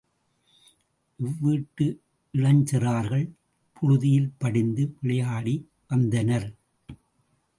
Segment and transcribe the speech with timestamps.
[1.19, 1.85] இவ்வீட்டு
[2.33, 3.27] இளஞ்சிறுவர்கள்
[3.77, 5.55] புழுதியில் படிந்து விளையாடி
[5.87, 6.49] வந்தனர்.